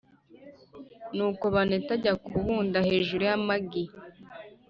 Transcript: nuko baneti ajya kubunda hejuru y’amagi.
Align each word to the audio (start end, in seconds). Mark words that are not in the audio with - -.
nuko 1.15 1.45
baneti 1.55 1.89
ajya 1.95 2.13
kubunda 2.25 2.77
hejuru 2.89 3.21
y’amagi. 3.29 3.83